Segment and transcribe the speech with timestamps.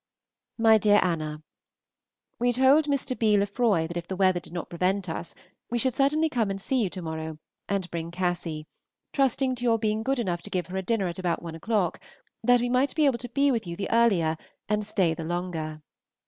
[0.57, 0.73] 29).
[0.73, 1.43] MY DEAR ANNA,
[2.39, 3.15] We told Mr.
[3.19, 3.37] B.
[3.37, 5.35] Lefroy that if the weather did not prevent us
[5.69, 7.37] we should certainly come and see you to morrow
[7.69, 8.65] and bring Cassy,
[9.13, 11.99] trusting to your being good enough to give her a dinner about one o'clock,
[12.43, 14.37] that we might be able to be with you the earlier
[14.67, 15.83] and stay the longer.